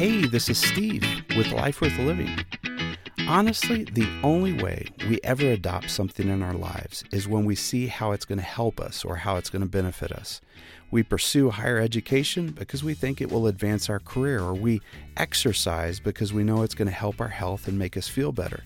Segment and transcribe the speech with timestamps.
[0.00, 1.04] Hey, this is Steve
[1.36, 2.42] with Life Worth Living.
[3.28, 7.86] Honestly, the only way we ever adopt something in our lives is when we see
[7.86, 10.40] how it's going to help us or how it's going to benefit us.
[10.90, 14.80] We pursue higher education because we think it will advance our career, or we
[15.18, 18.64] exercise because we know it's going to help our health and make us feel better.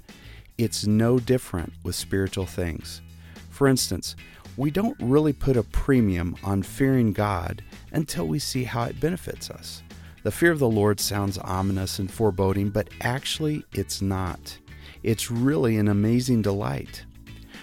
[0.56, 3.02] It's no different with spiritual things.
[3.50, 4.14] For instance,
[4.56, 9.50] we don't really put a premium on fearing God until we see how it benefits
[9.50, 9.82] us.
[10.24, 14.56] The fear of the Lord sounds ominous and foreboding, but actually it's not.
[15.02, 17.04] It's really an amazing delight.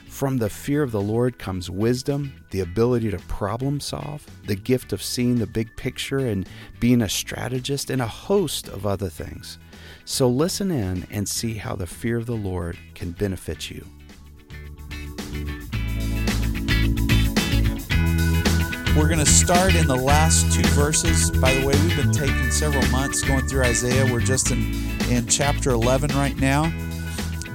[0.06, 4.94] From the fear of the Lord comes wisdom, the ability to problem solve, the gift
[4.94, 6.48] of seeing the big picture and
[6.80, 9.58] being a strategist, and a host of other things.
[10.06, 13.84] So listen in and see how the fear of the Lord can benefit you.
[18.98, 21.32] We're going to start in the last two verses.
[21.32, 24.12] By the way, we've been taking several months going through Isaiah.
[24.12, 24.74] We're just in,
[25.10, 26.74] in chapter 11 right now.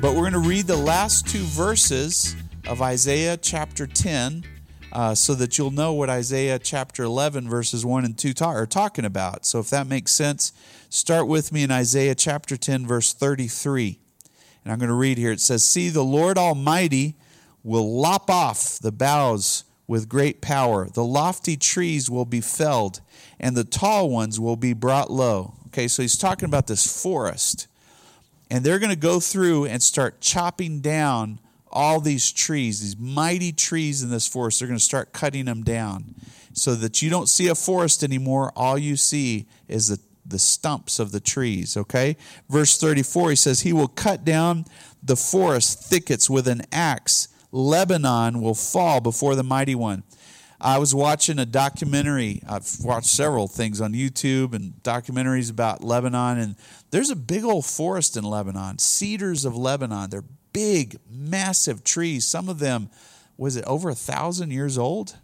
[0.01, 2.35] But we're going to read the last two verses
[2.67, 4.45] of Isaiah chapter 10
[4.93, 8.67] uh, so that you'll know what Isaiah chapter 11, verses 1 and 2 ta- are
[8.67, 9.45] talking about.
[9.45, 10.55] So if that makes sense,
[10.89, 13.99] start with me in Isaiah chapter 10, verse 33.
[14.65, 15.33] And I'm going to read here.
[15.33, 17.15] It says, See, the Lord Almighty
[17.63, 20.89] will lop off the boughs with great power.
[20.89, 23.01] The lofty trees will be felled,
[23.39, 25.55] and the tall ones will be brought low.
[25.69, 27.69] Okay, so he's talking about this forest.
[28.51, 33.53] And they're going to go through and start chopping down all these trees, these mighty
[33.53, 34.61] trees in this forest.
[34.61, 36.15] They're going to start cutting them down
[36.53, 38.53] so that you don't see a forest anymore.
[38.57, 41.77] All you see is the, the stumps of the trees.
[41.77, 42.17] Okay?
[42.49, 44.65] Verse 34, he says, He will cut down
[45.03, 50.03] the forest thickets with an axe Lebanon will fall before the mighty one.
[50.61, 52.43] I was watching a documentary.
[52.47, 56.57] I've watched several things on YouTube and documentaries about Lebanon, and
[56.91, 60.11] there's a big old forest in Lebanon, cedars of Lebanon.
[60.11, 62.27] They're big, massive trees.
[62.27, 62.91] Some of them,
[63.39, 65.17] was it over a thousand years old?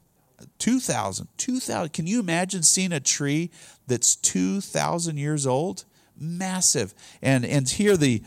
[0.59, 1.29] 2,000.
[1.37, 1.93] 2,000.
[1.93, 3.51] Can you imagine seeing a tree
[3.87, 5.85] that's 2,000 years old?
[6.23, 6.95] Massive.
[7.21, 8.23] And and here the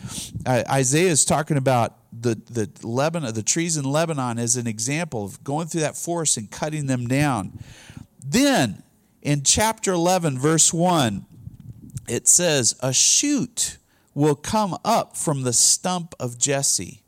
[0.46, 5.24] uh, Isaiah is talking about the the Lebanon, the trees in Lebanon as an example
[5.24, 7.58] of going through that forest and cutting them down.
[8.24, 8.84] Then
[9.22, 11.26] in chapter 11 verse 1
[12.08, 13.78] it says a shoot
[14.14, 17.02] will come up from the stump of Jesse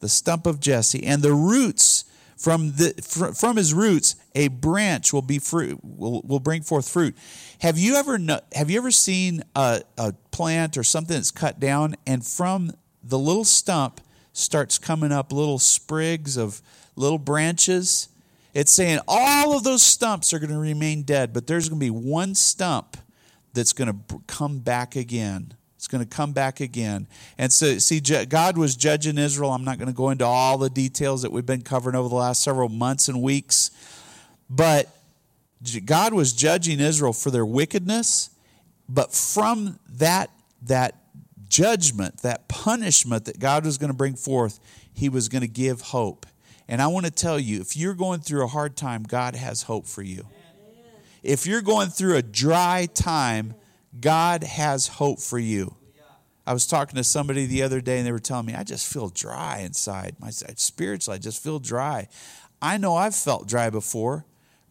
[0.00, 2.04] the stump of Jesse and the roots
[2.42, 7.16] from the from his roots a branch will be fruit will, will bring forth fruit
[7.60, 8.18] have you ever
[8.54, 13.18] have you ever seen a, a plant or something that's cut down and from the
[13.18, 14.00] little stump
[14.32, 16.62] starts coming up little sprigs of
[16.96, 18.08] little branches.
[18.54, 21.84] It's saying all of those stumps are going to remain dead, but there's going to
[21.84, 22.96] be one stump
[23.54, 25.54] that's going to come back again.
[25.82, 27.08] It's going to come back again.
[27.38, 29.50] And so, see, God was judging Israel.
[29.50, 32.14] I'm not going to go into all the details that we've been covering over the
[32.14, 33.72] last several months and weeks,
[34.48, 34.88] but
[35.84, 38.30] God was judging Israel for their wickedness.
[38.88, 40.30] But from that,
[40.66, 40.94] that
[41.48, 44.60] judgment, that punishment that God was going to bring forth,
[44.94, 46.26] He was going to give hope.
[46.68, 49.62] And I want to tell you if you're going through a hard time, God has
[49.62, 50.28] hope for you.
[51.24, 53.56] If you're going through a dry time,
[53.98, 55.76] God has hope for you.
[56.46, 58.92] I was talking to somebody the other day and they were telling me, I just
[58.92, 60.16] feel dry inside.
[60.18, 62.08] My spiritually, I just feel dry.
[62.60, 64.24] I know I've felt dry before.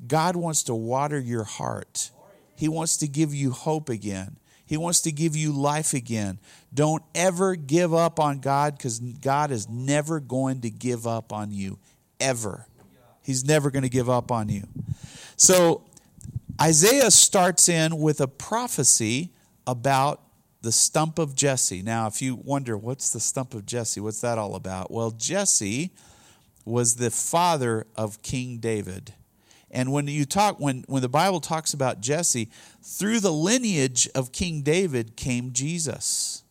[0.06, 2.12] God wants to water your heart.
[2.56, 4.38] He wants to give you hope again.
[4.66, 6.40] He wants to give you life again.
[6.74, 11.52] Don't ever give up on God because God is never going to give up on
[11.52, 11.80] you,
[12.20, 12.68] ever.
[13.22, 14.64] He's never going to give up on you.
[15.36, 15.84] So
[16.62, 19.32] Isaiah starts in with a prophecy
[19.66, 20.22] about
[20.62, 21.82] the stump of Jesse.
[21.82, 24.00] Now, if you wonder, what's the stump of Jesse?
[24.00, 24.92] What's that all about?
[24.92, 25.90] Well, Jesse
[26.64, 29.16] was the father of King David.
[29.72, 32.52] And when you talk, when, when the Bible talks about Jesse,
[32.84, 36.44] through the lineage of King David came Jesus.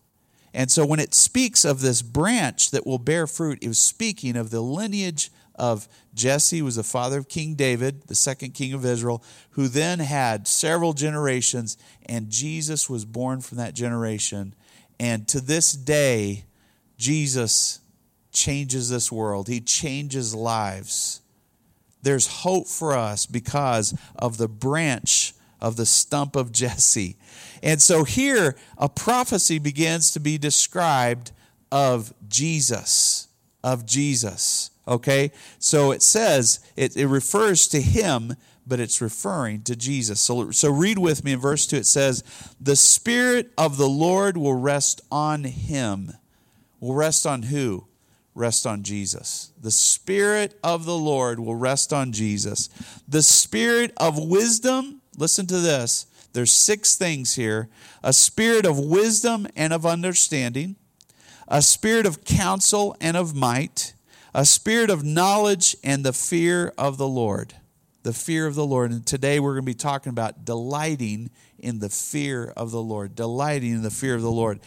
[0.52, 4.36] And so when it speaks of this branch that will bear fruit, it was speaking
[4.36, 8.72] of the lineage of Jesse, who was the father of King David, the second king
[8.72, 11.76] of Israel, who then had several generations,
[12.06, 14.54] and Jesus was born from that generation.
[14.98, 16.44] And to this day,
[16.96, 17.80] Jesus
[18.32, 19.48] changes this world.
[19.48, 21.20] He changes lives
[22.02, 27.16] there's hope for us because of the branch of the stump of Jesse.
[27.62, 31.32] And so here, a prophecy begins to be described
[31.70, 33.28] of Jesus,
[33.62, 34.70] of Jesus.
[34.88, 35.30] Okay?
[35.58, 38.34] So it says, it, it refers to him,
[38.66, 40.20] but it's referring to Jesus.
[40.20, 41.76] So, so read with me in verse 2.
[41.76, 42.24] It says,
[42.60, 46.12] The Spirit of the Lord will rest on him.
[46.80, 47.86] Will rest on who?
[48.34, 49.52] Rest on Jesus.
[49.60, 52.68] The Spirit of the Lord will rest on Jesus.
[53.08, 56.06] The Spirit of wisdom, listen to this.
[56.32, 57.68] There's six things here
[58.02, 60.76] a spirit of wisdom and of understanding,
[61.46, 63.94] a spirit of counsel and of might,
[64.34, 67.54] a spirit of knowledge and the fear of the Lord.
[68.02, 68.92] The fear of the Lord.
[68.92, 71.30] And today we're going to be talking about delighting
[71.62, 74.60] in the fear of the Lord, delighting in the fear of the Lord.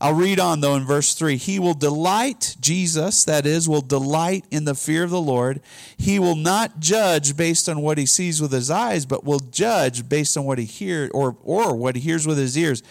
[0.00, 1.36] I'll read on though in verse 3.
[1.36, 5.60] He will delight, Jesus, that is, will delight in the fear of the Lord.
[5.96, 10.08] He will not judge based on what he sees with his eyes, but will judge
[10.08, 12.82] based on what he hears or, or what he hears with his ears.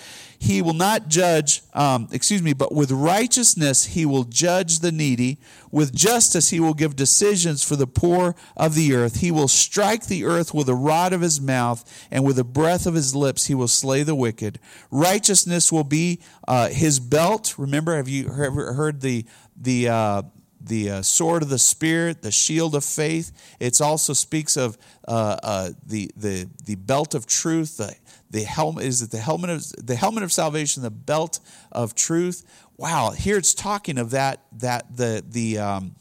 [0.41, 5.37] He will not judge, um, excuse me, but with righteousness he will judge the needy.
[5.69, 9.19] With justice he will give decisions for the poor of the earth.
[9.19, 12.87] He will strike the earth with the rod of his mouth, and with the breath
[12.87, 14.59] of his lips he will slay the wicked.
[14.89, 17.55] Righteousness will be uh, his belt.
[17.57, 19.25] Remember, have you ever heard the
[19.57, 20.21] the uh,
[20.61, 23.31] the uh, sword of the spirit, the shield of faith?
[23.59, 24.77] It also speaks of
[25.07, 27.95] uh, uh, the the the belt of truth, the
[28.29, 31.39] the helmet is it the helmet of the helmet of salvation, the belt
[31.71, 32.45] of truth.
[32.77, 35.95] Wow, here it's talking of that that the the um,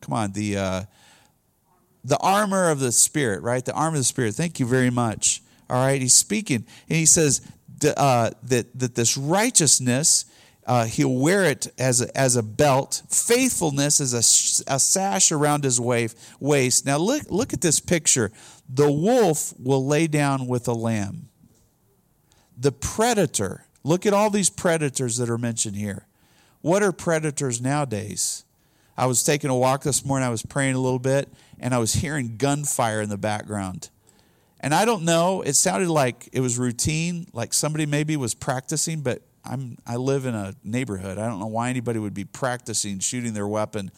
[0.00, 0.82] come on the uh,
[2.04, 3.64] the armor of the spirit, right?
[3.64, 4.34] The armor of the spirit.
[4.34, 5.42] Thank you very much.
[5.70, 7.42] All right, he's speaking and he says
[7.96, 10.24] uh, that that this righteousness.
[10.66, 13.00] Uh, he'll wear it as a, as a belt.
[13.08, 16.84] Faithfulness is a, a sash around his waist.
[16.84, 18.30] Now look look at this picture.
[18.68, 21.30] The wolf will lay down with a lamb
[22.58, 23.64] the predator.
[23.84, 26.06] Look at all these predators that are mentioned here.
[26.60, 28.44] What are predators nowadays?
[28.96, 31.78] I was taking a walk this morning, I was praying a little bit, and I
[31.78, 33.90] was hearing gunfire in the background.
[34.58, 39.02] And I don't know, it sounded like it was routine, like somebody maybe was practicing,
[39.02, 41.16] but I'm I live in a neighborhood.
[41.16, 43.92] I don't know why anybody would be practicing shooting their weapon.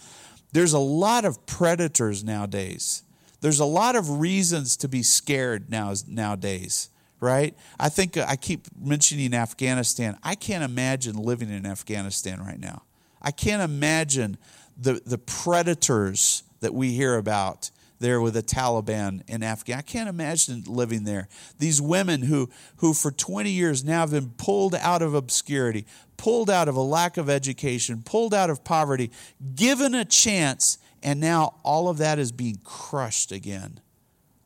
[0.52, 3.04] There's a lot of predators nowadays.
[3.40, 6.90] There's a lot of reasons to be scared now nowadays
[7.20, 7.54] right?
[7.78, 10.18] I think uh, I keep mentioning Afghanistan.
[10.22, 12.82] I can't imagine living in Afghanistan right now.
[13.22, 14.38] I can't imagine
[14.76, 19.78] the, the predators that we hear about there with the Taliban in Afghanistan.
[19.78, 21.28] I can't imagine living there.
[21.58, 25.86] These women who, who for 20 years now have been pulled out of obscurity,
[26.16, 29.10] pulled out of a lack of education, pulled out of poverty,
[29.54, 33.80] given a chance, and now all of that is being crushed again.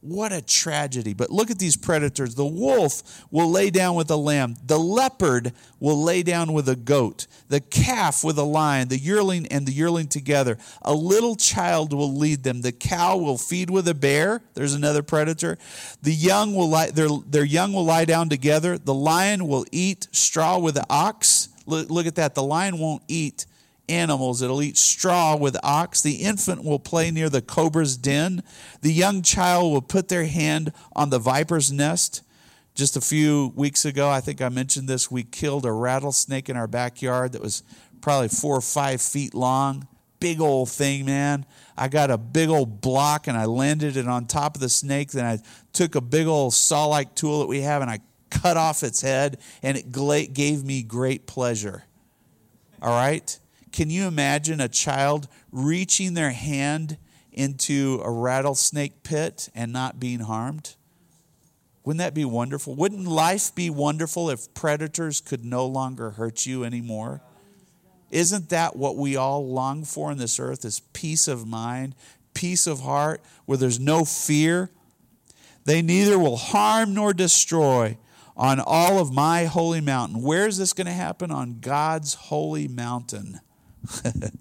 [0.05, 1.15] What a tragedy.
[1.15, 2.35] But look at these predators.
[2.35, 4.57] The wolf will lay down with a lamb.
[4.63, 7.27] The leopard will lay down with a goat.
[7.49, 8.89] The calf with a lion.
[8.89, 10.59] The yearling and the yearling together.
[10.83, 12.61] A little child will lead them.
[12.61, 14.43] The cow will feed with a bear.
[14.53, 15.57] There's another predator.
[16.03, 18.77] The young will lie, their, their young will lie down together.
[18.77, 21.49] The lion will eat straw with the ox.
[21.65, 22.35] Look, look at that.
[22.35, 23.47] The lion won't eat
[23.89, 24.43] animals.
[24.43, 26.01] It'll eat straw with ox.
[26.01, 28.43] The infant will play near the cobra's den.
[28.83, 32.23] The young child will put their hand on the viper's nest.
[32.75, 36.57] Just a few weeks ago, I think I mentioned this, we killed a rattlesnake in
[36.57, 37.63] our backyard that was
[38.01, 39.87] probably four or five feet long.
[40.19, 41.47] Big old thing, man.
[41.77, 45.13] I got a big old block and I landed it on top of the snake.
[45.13, 45.39] Then I
[45.73, 49.01] took a big old saw like tool that we have and I cut off its
[49.01, 49.93] head, and it
[50.35, 51.85] gave me great pleasure.
[52.83, 53.39] All right?
[53.75, 56.97] Can you imagine a child reaching their hand
[57.33, 60.77] into a rattlesnake pit and not being harmed?
[61.83, 62.77] Wouldn't that be wonderful?
[62.77, 67.21] Wouldn't life be wonderful if predators could no longer hurt you anymore?
[68.13, 71.97] Isn't that what we all long for in this earth is peace of mind,
[72.33, 74.71] peace of heart, where there's no fear?
[75.65, 77.99] They neither will harm nor destroy
[78.37, 80.23] on all of my holy mountain.
[80.23, 81.33] Where is this going to happen?
[81.33, 83.41] On God's holy mountain.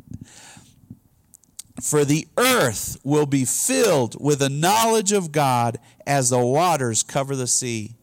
[1.81, 7.35] For the earth will be filled with the knowledge of God as the waters cover
[7.35, 7.95] the sea.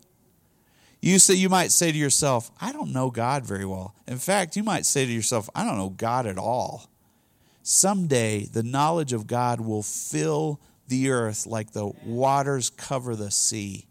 [1.01, 3.95] You say you might say to yourself, I don't know God very well.
[4.07, 6.91] In fact, you might say to yourself, I don't know God at all.
[7.63, 13.87] Someday the knowledge of God will fill the earth like the waters cover the sea.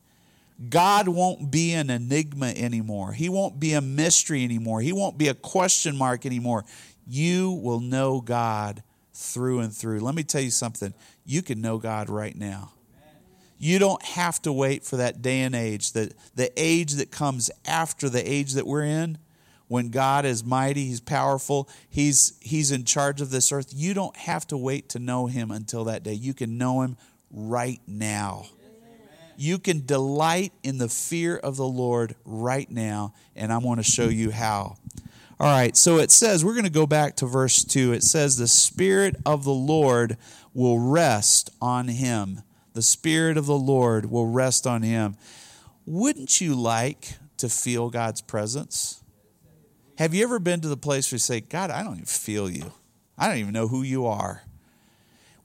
[0.69, 3.13] God won't be an enigma anymore.
[3.13, 4.81] He won't be a mystery anymore.
[4.81, 6.65] He won't be a question mark anymore
[7.09, 9.99] you will know God through and through.
[9.99, 10.93] Let me tell you something.
[11.25, 12.71] You can know God right now.
[13.57, 17.51] You don't have to wait for that day and age, the, the age that comes
[17.65, 19.17] after the age that we're in,
[19.67, 23.71] when God is mighty, He's powerful, He's, he's in charge of this earth.
[23.75, 26.13] You don't have to wait to know Him until that day.
[26.13, 26.95] You can know Him
[27.29, 28.45] right now.
[29.35, 33.89] You can delight in the fear of the Lord right now, and I want to
[33.89, 34.77] show you how.
[35.41, 37.93] All right, so it says, we're going to go back to verse 2.
[37.93, 40.17] It says, The Spirit of the Lord
[40.53, 42.41] will rest on him.
[42.73, 45.15] The Spirit of the Lord will rest on him.
[45.85, 49.01] Wouldn't you like to feel God's presence?
[49.97, 52.49] Have you ever been to the place where you say, God, I don't even feel
[52.49, 52.73] you?
[53.17, 54.43] I don't even know who you are.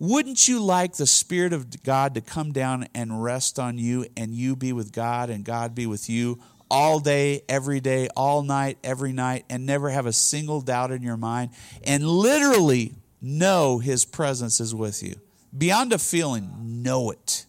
[0.00, 4.34] Wouldn't you like the Spirit of God to come down and rest on you and
[4.34, 6.40] you be with God and God be with you
[6.74, 11.02] all day, every day, all night, every night, and never have a single doubt in
[11.02, 11.50] your mind
[11.84, 15.14] and literally know His presence is with you?
[15.56, 17.46] Beyond a feeling, know it.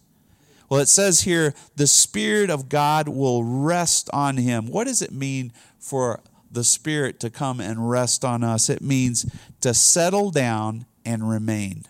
[0.68, 4.66] Well, it says here, the Spirit of God will rest on him.
[4.66, 6.20] What does it mean for
[6.56, 8.68] the Spirit to come and rest on us.
[8.68, 9.30] It means
[9.60, 11.84] to settle down and remain.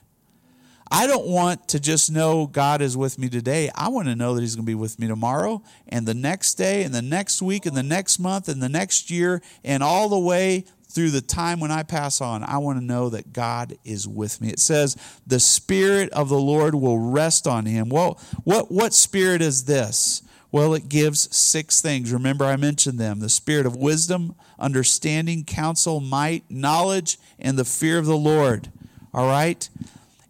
[0.91, 3.71] I don't want to just know God is with me today.
[3.75, 6.55] I want to know that He's going to be with me tomorrow and the next
[6.55, 10.09] day and the next week and the next month and the next year and all
[10.09, 12.43] the way through the time when I pass on.
[12.45, 14.49] I want to know that God is with me.
[14.49, 17.89] It says, the Spirit of the Lord will rest on him.
[17.89, 20.23] Well, what, what spirit is this?
[20.53, 22.13] Well, it gives six things.
[22.13, 27.99] Remember, I mentioned them the spirit of wisdom, understanding, counsel, might, knowledge, and the fear
[27.99, 28.71] of the Lord.
[29.13, 29.69] All right?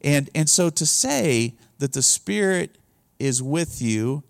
[0.03, 2.79] And, and so to say that the Spirit
[3.19, 4.23] is with you,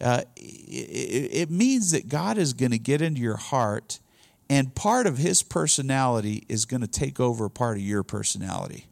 [0.00, 4.00] uh, it, it means that God is going to get into your heart,
[4.48, 8.86] and part of His personality is going to take over part of your personality.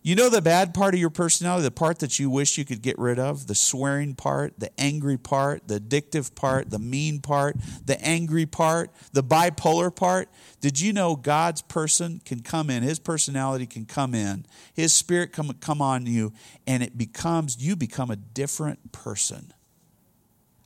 [0.00, 2.82] You know the bad part of your personality, the part that you wish you could
[2.82, 7.56] get rid of, the swearing part, the angry part, the addictive part, the mean part,
[7.84, 10.28] the angry part, the bipolar part.
[10.60, 15.32] Did you know God's person can come in, his personality can come in, his spirit
[15.32, 16.32] come come on you
[16.66, 19.52] and it becomes you become a different person.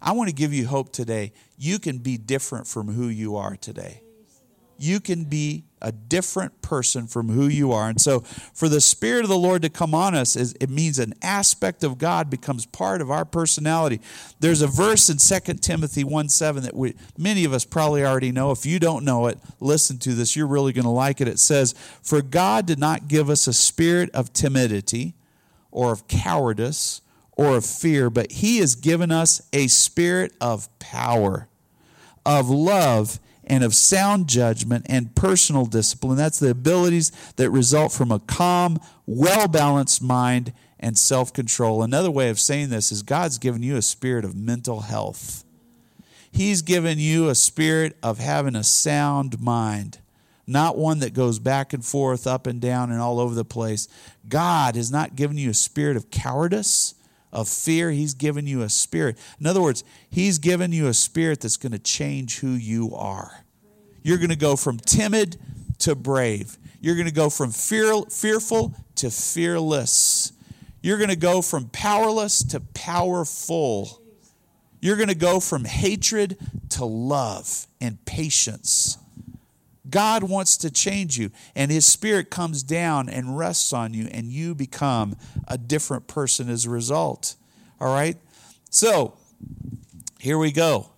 [0.01, 1.33] I want to give you hope today.
[1.57, 4.03] You can be different from who you are today.
[4.79, 7.89] You can be a different person from who you are.
[7.89, 11.13] And so, for the Spirit of the Lord to come on us, it means an
[11.23, 14.01] aspect of God becomes part of our personality.
[14.41, 18.33] There's a verse in 2 Timothy 1 7 that we, many of us probably already
[18.33, 18.53] know.
[18.53, 20.37] If you don't know it, listen to this.
[20.37, 21.29] You're really going to like it.
[21.29, 25.15] It says, For God did not give us a spirit of timidity
[25.71, 27.01] or of cowardice
[27.33, 31.49] or of fear, but He has given us a spirit of power,
[32.25, 36.17] of love, and of sound judgment and personal discipline.
[36.17, 41.83] That's the abilities that result from a calm, well balanced mind and self control.
[41.83, 45.45] Another way of saying this is God's given you a spirit of mental health.
[46.31, 49.99] He's given you a spirit of having a sound mind,
[50.47, 53.87] not one that goes back and forth, up and down, and all over the place.
[54.29, 56.95] God has not given you a spirit of cowardice
[57.33, 57.91] of fear.
[57.91, 59.19] He's given you a spirit.
[59.41, 63.45] In other words, He's given you a spirit that's going to change who you are.
[64.03, 65.37] You're going to go from timid
[65.79, 66.59] to brave.
[66.81, 70.33] You're going to go from fear, fearful to fearless.
[70.83, 74.03] You're going to go from powerless to powerful.
[74.81, 76.37] You're going to go from hatred
[76.71, 78.99] to love and patience.
[79.93, 84.27] God wants to change you, and His Spirit comes down and rests on you, and
[84.27, 85.15] you become
[85.47, 87.37] a different person as a result.
[87.81, 88.17] All right?
[88.71, 89.17] So,
[90.19, 90.91] here we go.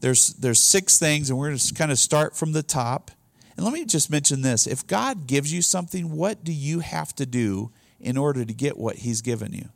[0.00, 3.10] There's, there's six things, and we're going to kind of start from the top.
[3.56, 7.14] And let me just mention this if God gives you something, what do you have
[7.16, 7.70] to do
[8.00, 9.68] in order to get what He's given you?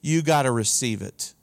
[0.00, 1.34] You got to receive it.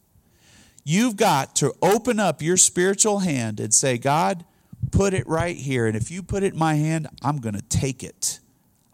[0.86, 4.46] You've got to open up your spiritual hand and say, God,
[4.94, 5.88] put it right here.
[5.88, 8.40] And if you put it in my hand, I'm going to take it.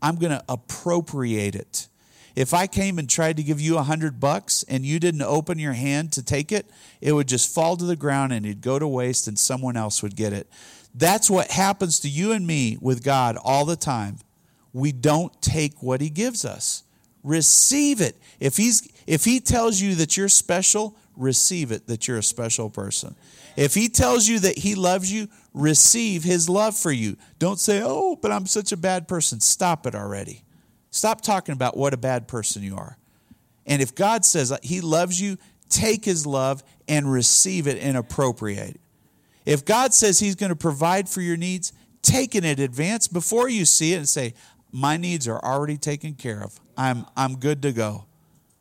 [0.01, 1.87] I'm going to appropriate it.
[2.35, 5.59] If I came and tried to give you a hundred bucks and you didn't open
[5.59, 6.65] your hand to take it,
[7.01, 10.01] it would just fall to the ground and it'd go to waste and someone else
[10.01, 10.47] would get it.
[10.95, 14.19] That's what happens to you and me with God all the time.
[14.71, 16.83] We don't take what he gives us.
[17.23, 18.15] Receive it.
[18.39, 22.69] If he's if he tells you that you're special, receive it that you're a special
[22.69, 23.15] person.
[23.57, 25.27] If he tells you that he loves you,
[25.59, 27.17] receive his love for you.
[27.37, 30.43] Don't say, "Oh, but I'm such a bad person." Stop it already.
[30.91, 32.97] Stop talking about what a bad person you are.
[33.65, 35.37] And if God says he loves you,
[35.69, 38.81] take his love and receive it and appropriate it.
[39.45, 43.49] If God says he's going to provide for your needs, take it in advance before
[43.49, 44.33] you see it and say,
[44.71, 46.59] My needs are already taken care of.
[46.77, 48.05] I'm, I'm good to go.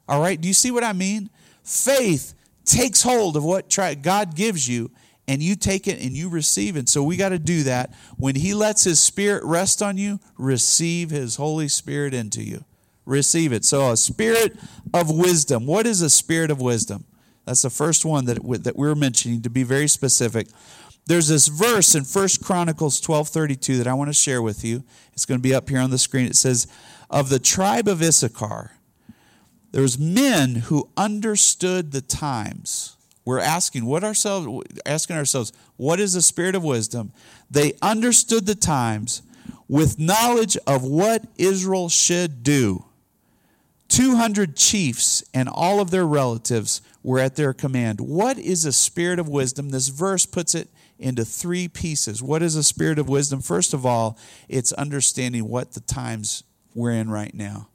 [0.09, 0.41] All right?
[0.41, 1.31] Do you see what I mean?
[1.63, 4.91] Faith takes hold of what God gives you
[5.29, 6.89] and you take it and you receive it.
[6.89, 7.93] So we got to do that.
[8.17, 12.65] When He lets His Spirit rest on you, receive His Holy Spirit into you.
[13.05, 13.65] Receive it.
[13.65, 14.57] So, a spirit
[14.93, 15.65] of wisdom.
[15.65, 17.07] What is a spirit of wisdom?
[17.47, 20.49] That's the first one that, that we're mentioning to be very specific.
[21.07, 24.85] There's this verse in First Chronicles 12:32 that I want to share with you.
[25.15, 26.27] It's going to be up here on the screen.
[26.27, 26.67] It says,
[27.09, 28.73] "Of the tribe of Issachar,
[29.73, 32.98] there's men who understood the times."
[33.29, 37.13] We're asking what ourselves asking ourselves, what is the spirit of wisdom?
[37.51, 39.21] They understood the times
[39.69, 42.87] with knowledge of what Israel should do.
[43.89, 48.01] 200 chiefs and all of their relatives were at their command.
[48.01, 49.69] What is a spirit of wisdom?
[49.69, 52.23] This verse puts it into three pieces.
[52.23, 53.43] What is a spirit of wisdom?
[53.43, 54.19] First of all,
[54.49, 56.45] it's understanding what the times
[56.75, 57.68] we're in right now.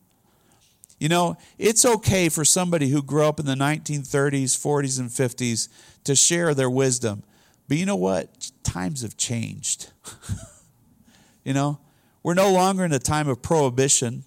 [1.04, 5.68] You know, it's okay for somebody who grew up in the 1930s, 40s, and 50s
[6.06, 7.24] to share their wisdom.
[7.68, 8.52] But you know what?
[8.64, 9.92] Times have changed.
[11.44, 11.82] you know,
[12.24, 14.24] we're no longer in a time of prohibition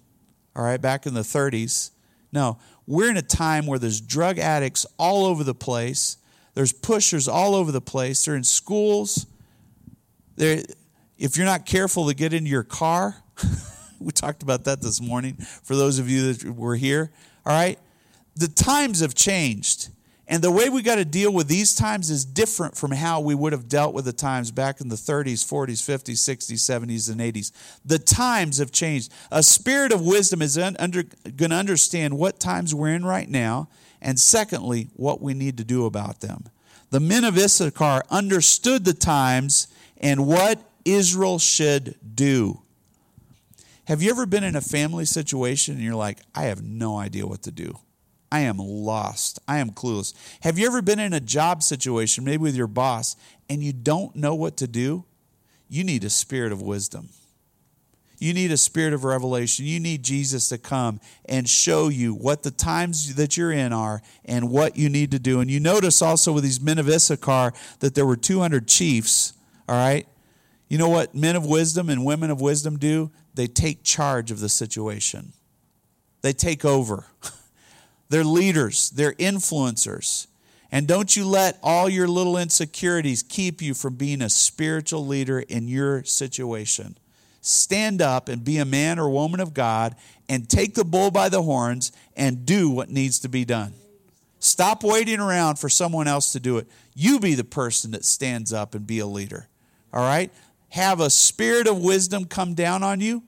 [0.55, 1.89] all right, back in the 30s.
[2.31, 6.17] No, we're in a time where there's drug addicts all over the place.
[6.53, 8.23] There's pushers all over the place.
[8.23, 9.25] They're in schools.
[10.35, 10.61] They're,
[11.17, 13.15] if you're not careful to get into your car,
[13.99, 17.11] we talked about that this morning for those of you that were here.
[17.45, 17.79] All right,
[18.35, 19.89] the times have changed.
[20.29, 23.33] And the way we got to deal with these times is different from how we
[23.33, 27.21] would have dealt with the times back in the 30s, 40s, 50s, 60s, 70s, and
[27.21, 27.53] 80s.
[27.85, 29.13] The times have changed.
[29.31, 33.69] A spirit of wisdom is under, going to understand what times we're in right now,
[34.01, 36.43] and secondly, what we need to do about them.
[36.89, 42.61] The men of Issachar understood the times and what Israel should do.
[43.87, 47.25] Have you ever been in a family situation and you're like, I have no idea
[47.25, 47.79] what to do?
[48.29, 49.39] I am lost.
[49.47, 50.13] I am clueless.
[50.41, 53.15] Have you ever been in a job situation, maybe with your boss,
[53.49, 55.05] and you don't know what to do?
[55.69, 57.07] You need a spirit of wisdom.
[58.19, 59.65] You need a spirit of revelation.
[59.65, 64.01] You need Jesus to come and show you what the times that you're in are
[64.25, 65.39] and what you need to do.
[65.39, 69.31] And you notice also with these men of Issachar that there were 200 chiefs,
[69.69, 70.05] all right?
[70.67, 73.11] You know what men of wisdom and women of wisdom do?
[73.37, 75.31] They take charge of the situation,
[76.21, 77.05] they take over.
[78.09, 80.27] They're leaders, they're influencers.
[80.71, 85.39] And don't you let all your little insecurities keep you from being a spiritual leader
[85.39, 86.97] in your situation.
[87.41, 89.95] Stand up and be a man or woman of God
[90.29, 93.73] and take the bull by the horns and do what needs to be done.
[94.39, 96.67] Stop waiting around for someone else to do it.
[96.95, 99.47] You be the person that stands up and be a leader.
[99.93, 100.31] All right?
[100.69, 103.23] Have a spirit of wisdom come down on you.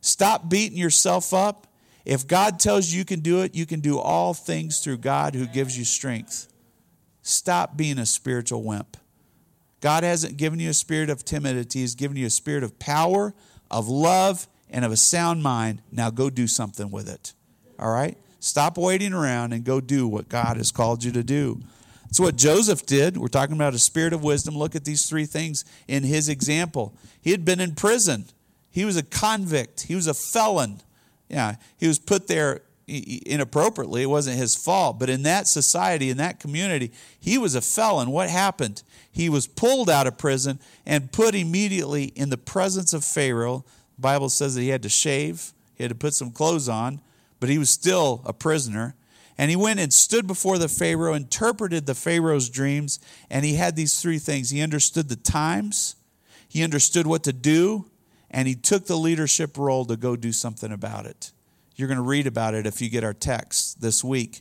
[0.00, 1.66] Stop beating yourself up
[2.06, 5.34] if God tells you you can do it, you can do all things through God
[5.34, 6.46] who gives you strength.
[7.20, 8.96] Stop being a spiritual wimp.
[9.80, 13.34] God hasn't given you a spirit of timidity, He's given you a spirit of power,
[13.72, 15.82] of love, and of a sound mind.
[15.90, 17.34] Now go do something with it.
[17.76, 18.16] All right?
[18.38, 21.60] Stop waiting around and go do what God has called you to do.
[22.06, 23.16] That's what Joseph did.
[23.16, 24.56] We're talking about a spirit of wisdom.
[24.56, 26.94] Look at these three things in his example.
[27.20, 28.26] He had been in prison,
[28.70, 30.80] he was a convict, he was a felon.
[31.28, 34.02] Yeah, he was put there inappropriately.
[34.02, 34.98] It wasn't his fault.
[34.98, 38.10] But in that society, in that community, he was a felon.
[38.10, 38.82] What happened?
[39.10, 43.64] He was pulled out of prison and put immediately in the presence of Pharaoh.
[43.96, 47.00] The Bible says that he had to shave, he had to put some clothes on,
[47.40, 48.94] but he was still a prisoner.
[49.38, 52.98] And he went and stood before the Pharaoh, interpreted the Pharaoh's dreams,
[53.30, 54.50] and he had these three things.
[54.50, 55.96] He understood the times,
[56.48, 57.90] he understood what to do,
[58.30, 61.32] and he took the leadership role to go do something about it.
[61.76, 64.40] You're going to read about it if you get our text this week.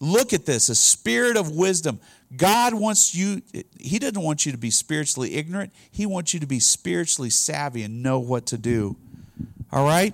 [0.00, 2.00] Look at this a spirit of wisdom.
[2.36, 3.42] God wants you,
[3.78, 5.72] He doesn't want you to be spiritually ignorant.
[5.92, 8.96] He wants you to be spiritually savvy and know what to do.
[9.70, 10.12] All right?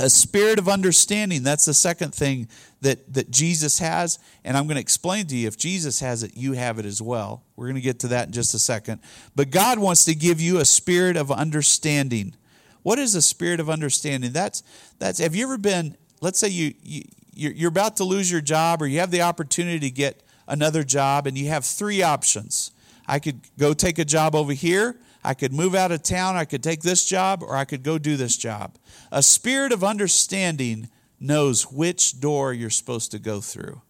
[0.00, 1.44] A spirit of understanding.
[1.44, 2.48] That's the second thing
[2.80, 4.18] that, that Jesus has.
[4.44, 7.02] And I'm going to explain to you if Jesus has it, you have it as
[7.02, 7.44] well.
[7.56, 9.00] We're going to get to that in just a second.
[9.34, 12.34] But God wants to give you a spirit of understanding.
[12.82, 14.32] What is a spirit of understanding?
[14.32, 14.62] That's,
[14.98, 17.02] that's have you ever been, let's say you, you,
[17.34, 21.26] you're about to lose your job or you have the opportunity to get another job
[21.26, 22.72] and you have three options.
[23.06, 24.98] I could go take a job over here.
[25.22, 26.36] I could move out of town.
[26.36, 28.76] I could take this job or I could go do this job.
[29.12, 30.88] A spirit of understanding
[31.20, 33.82] knows which door you're supposed to go through.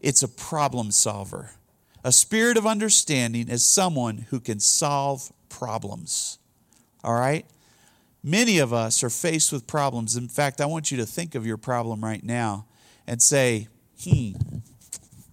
[0.00, 1.50] It's a problem solver.
[2.04, 6.38] A spirit of understanding is someone who can solve problems.
[7.02, 7.44] All right?
[8.22, 10.16] Many of us are faced with problems.
[10.16, 12.66] In fact, I want you to think of your problem right now
[13.06, 13.68] and say,
[14.02, 14.32] hmm,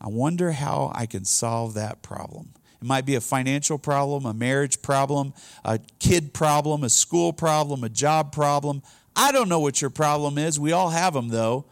[0.02, 2.50] I wonder how I can solve that problem.
[2.82, 7.84] It might be a financial problem, a marriage problem, a kid problem, a school problem,
[7.84, 8.84] a job problem,
[9.16, 10.60] I don't know what your problem is.
[10.60, 11.66] We all have them, though.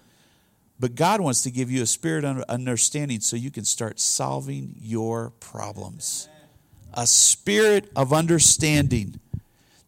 [0.79, 4.75] But God wants to give you a spirit of understanding so you can start solving
[4.81, 6.27] your problems.
[6.93, 9.19] A spirit of understanding.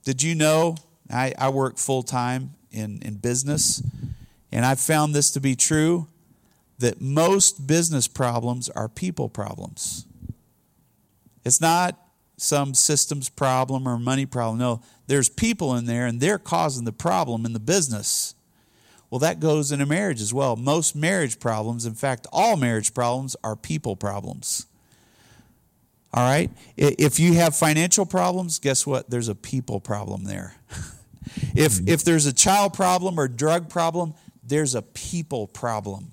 [0.04, 0.76] Did you know
[1.12, 3.82] I, I work full time in, in business,
[4.52, 6.08] and I've found this to be true
[6.80, 10.06] that most business problems are people problems.
[11.46, 12.00] It's not
[12.38, 14.58] some systems problem or money problem.
[14.60, 14.82] No,
[15.14, 18.34] there's people in there and they're causing the problem in the business.
[19.12, 20.56] Well, that goes in a marriage as well.
[20.56, 24.66] Most marriage problems, in fact, all marriage problems, are people problems.
[26.16, 26.50] All right?
[26.76, 29.12] If you have financial problems, guess what?
[29.12, 30.56] There's a people problem there.
[31.54, 31.88] if, hmm.
[31.88, 36.10] if there's a child problem or drug problem, there's a people problem.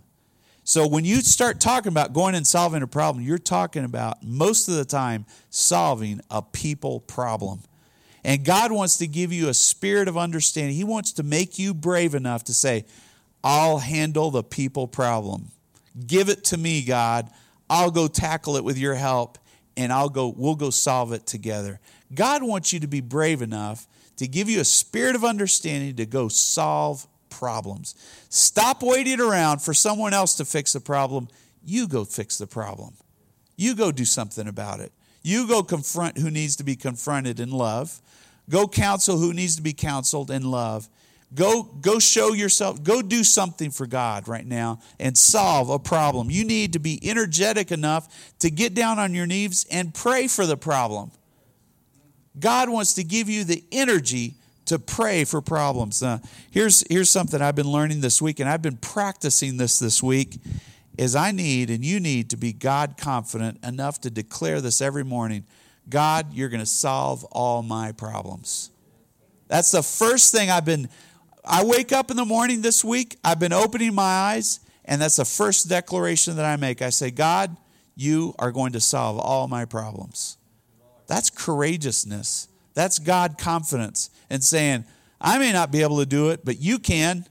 [0.62, 4.68] So when you start talking about going and solving a problem, you're talking about most
[4.68, 7.62] of the time solving a people problem.
[8.24, 10.74] And God wants to give you a spirit of understanding.
[10.74, 12.84] He wants to make you brave enough to say,
[13.42, 15.50] I'll handle the people problem.
[16.06, 17.30] Give it to me, God.
[17.68, 19.38] I'll go tackle it with your help
[19.76, 21.80] and I'll go we'll go solve it together.
[22.12, 26.06] God wants you to be brave enough to give you a spirit of understanding to
[26.06, 27.94] go solve problems.
[28.28, 31.28] Stop waiting around for someone else to fix the problem.
[31.64, 32.94] You go fix the problem.
[33.56, 34.92] You go do something about it.
[35.22, 38.00] You go confront who needs to be confronted in love.
[38.50, 40.88] Go counsel who needs to be counseled in love.
[41.32, 46.28] Go, go show yourself, go do something for God right now and solve a problem.
[46.28, 50.44] You need to be energetic enough to get down on your knees and pray for
[50.44, 51.12] the problem.
[52.38, 54.34] God wants to give you the energy
[54.66, 56.02] to pray for problems.
[56.50, 60.40] Here's, here's something I've been learning this week, and I've been practicing this this week,
[60.98, 65.04] is I need and you need to be God confident enough to declare this every
[65.04, 65.44] morning.
[65.90, 68.70] God, you're going to solve all my problems.
[69.48, 70.88] That's the first thing I've been
[71.44, 75.16] I wake up in the morning this week, I've been opening my eyes, and that's
[75.16, 76.82] the first declaration that I make.
[76.82, 77.56] I say, God,
[77.96, 80.36] you are going to solve all my problems.
[81.06, 82.48] That's courageousness.
[82.74, 84.84] That's God confidence and saying,
[85.20, 87.26] I may not be able to do it, but you can.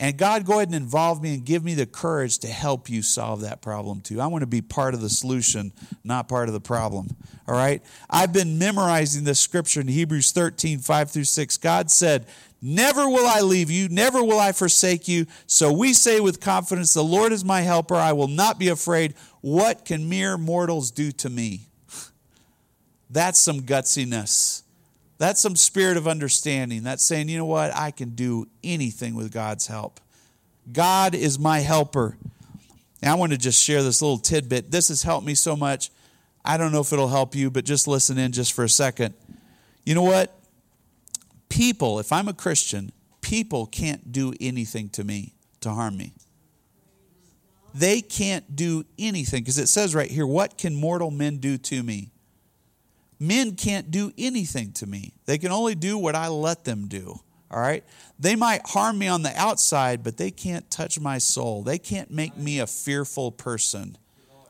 [0.00, 3.02] And God, go ahead and involve me and give me the courage to help you
[3.02, 4.18] solve that problem too.
[4.18, 7.14] I want to be part of the solution, not part of the problem.
[7.46, 7.82] All right?
[8.08, 11.58] I've been memorizing this scripture in Hebrews 13, 5 through 6.
[11.58, 12.26] God said,
[12.62, 15.26] Never will I leave you, never will I forsake you.
[15.46, 17.94] So we say with confidence, The Lord is my helper.
[17.94, 19.14] I will not be afraid.
[19.42, 21.68] What can mere mortals do to me?
[23.10, 24.62] That's some gutsiness.
[25.20, 26.82] That's some spirit of understanding.
[26.82, 27.72] That's saying, you know what?
[27.76, 30.00] I can do anything with God's help.
[30.72, 32.16] God is my helper.
[33.00, 34.72] Now, I want to just share this little tidbit.
[34.72, 35.90] This has helped me so much.
[36.44, 39.14] I don't know if it'll help you, but just listen in just for a second.
[39.86, 40.34] You know what?
[41.50, 46.14] people, if I'm a Christian, people can't do anything to me to harm me.
[47.74, 51.82] They can't do anything because it says right here, What can mortal men do to
[51.82, 52.12] me?
[53.20, 55.12] Men can't do anything to me.
[55.26, 57.20] They can only do what I let them do.
[57.50, 57.84] All right?
[58.18, 61.62] They might harm me on the outside, but they can't touch my soul.
[61.62, 63.98] They can't make me a fearful person.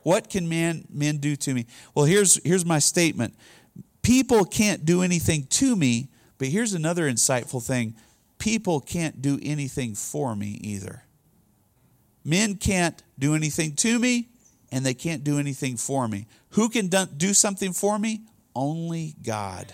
[0.03, 1.65] What can man, men do to me?
[1.93, 3.35] Well, here's, here's my statement
[4.01, 7.95] people can't do anything to me, but here's another insightful thing
[8.39, 11.03] people can't do anything for me either.
[12.23, 14.29] Men can't do anything to me,
[14.71, 16.25] and they can't do anything for me.
[16.51, 18.21] Who can do something for me?
[18.55, 19.73] Only God.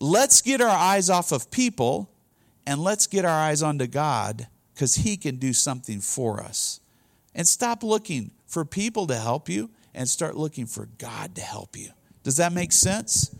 [0.00, 2.10] Let's get our eyes off of people
[2.66, 6.80] and let's get our eyes onto God because He can do something for us.
[7.34, 11.76] And stop looking for people to help you and start looking for God to help
[11.76, 11.90] you.
[12.22, 13.34] Does that make sense?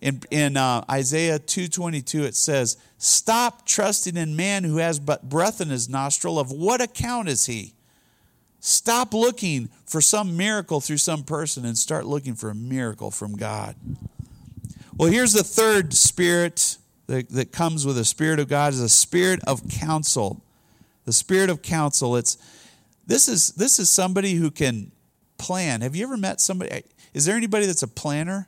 [0.00, 5.60] in, in uh, Isaiah 2:22 it says, "Stop trusting in man who has but breath
[5.60, 6.38] in his nostril.
[6.38, 7.74] Of what account is he?"
[8.60, 13.34] Stop looking for some miracle through some person and start looking for a miracle from
[13.36, 13.74] God.
[14.96, 18.88] Well, here's the third spirit that, that comes with the spirit of God is a
[18.88, 20.44] spirit of counsel.
[21.06, 22.16] The spirit of counsel.
[22.16, 22.36] It's
[23.06, 24.92] this is this is somebody who can
[25.38, 25.80] plan.
[25.80, 26.82] Have you ever met somebody?
[27.14, 28.46] Is there anybody that's a planner?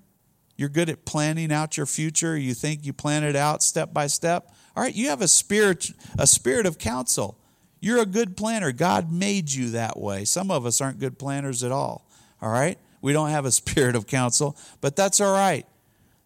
[0.57, 2.37] You're good at planning out your future.
[2.37, 4.53] You think you plan it out step by step.
[4.77, 7.39] All right, you have a spirit, a spirit of counsel.
[7.83, 8.71] You're a good planner.
[8.71, 10.25] God made you that way.
[10.25, 12.07] Some of us aren't good planners at all.
[12.41, 12.79] All right?
[13.03, 15.67] We don't have a spirit of counsel, but that's all right.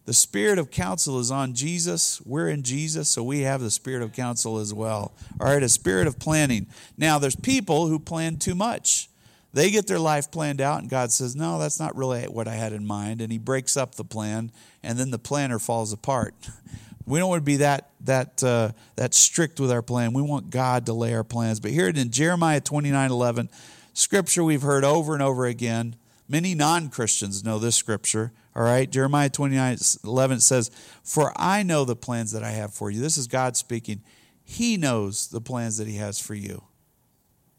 [0.05, 2.21] The spirit of counsel is on Jesus.
[2.21, 5.13] We're in Jesus, so we have the spirit of counsel as well.
[5.41, 6.67] All right, a spirit of planning.
[6.97, 9.09] Now, there's people who plan too much.
[9.51, 12.53] They get their life planned out, and God says, No, that's not really what I
[12.53, 13.19] had in mind.
[13.19, 16.35] And He breaks up the plan, and then the planner falls apart.
[17.07, 20.13] We don't want to be that that uh, that strict with our plan.
[20.13, 21.59] We want God to lay our plans.
[21.59, 23.49] But here in Jeremiah 29 11,
[23.93, 25.95] scripture we've heard over and over again.
[26.27, 28.33] Many non Christians know this scripture.
[28.53, 30.69] All right, Jeremiah 29 11 says,
[31.03, 32.99] For I know the plans that I have for you.
[32.99, 34.01] This is God speaking.
[34.43, 36.63] He knows the plans that He has for you.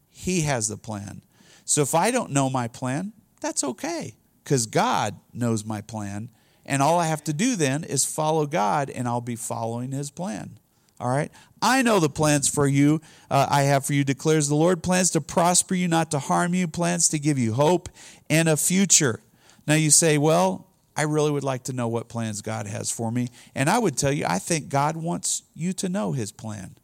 [0.09, 1.23] He has the plan.
[1.65, 6.29] So if I don't know my plan, that's okay because God knows my plan.
[6.69, 10.11] And all I have to do then is follow God, and I'll be following His
[10.11, 10.59] plan.
[10.99, 11.31] All right?
[11.63, 13.01] I know the plans for you
[13.31, 16.53] uh, I have for you, declares the Lord plans to prosper you, not to harm
[16.53, 17.89] you, plans to give you hope
[18.29, 19.19] and a future.
[19.65, 23.11] Now you say, well, I really would like to know what plans God has for
[23.11, 23.29] me.
[23.55, 26.75] And I would tell you, I think God wants you to know His plan.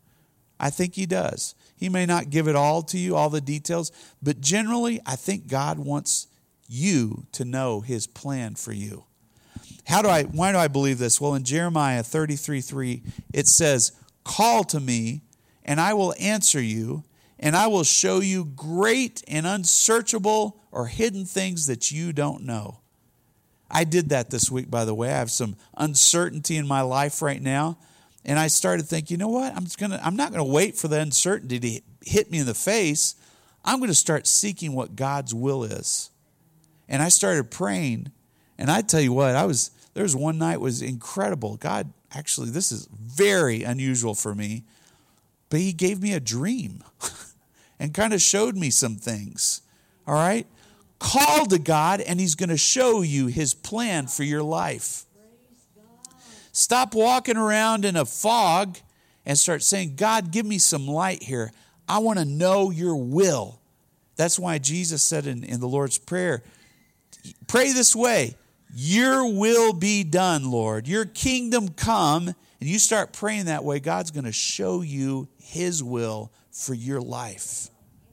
[0.60, 1.54] I think He does.
[1.76, 3.92] He may not give it all to you, all the details,
[4.24, 6.28] but generally, I think God wants
[6.68, 9.04] you to know His plan for you.
[9.88, 11.22] How do I, why do I believe this?
[11.22, 13.92] Well, in Jeremiah 33 3, it says,
[14.24, 15.22] Call to me,
[15.64, 17.04] and I will answer you,
[17.40, 22.80] and I will show you great and unsearchable or hidden things that you don't know.
[23.70, 25.10] I did that this week, by the way.
[25.10, 27.78] I have some uncertainty in my life right now.
[28.24, 29.56] And I started thinking, you know what?
[29.56, 32.56] I'm just gonna I'm not gonna wait for the uncertainty to hit me in the
[32.56, 33.16] face.
[33.64, 36.10] I'm gonna start seeking what God's will is.
[36.88, 38.12] And I started praying.
[38.58, 41.56] And I tell you what, I was there was one night was incredible.
[41.56, 44.66] God, actually, this is very unusual for me,
[45.50, 46.84] but He gave me a dream
[47.80, 49.62] and kind of showed me some things.
[50.06, 50.46] All right?
[51.00, 55.06] Call to God, and He's going to show you His plan for your life.
[56.52, 58.78] Stop walking around in a fog
[59.26, 61.54] and start saying, God, give me some light here.
[61.88, 63.62] I want to know your will.
[64.18, 66.44] That's why Jesus said in, in the Lord's Prayer,
[67.48, 68.36] pray this way
[68.78, 70.86] your will be done, Lord.
[70.86, 72.28] Your kingdom come.
[72.28, 77.00] And you start praying that way, God's going to show you His will for your
[77.00, 77.70] life.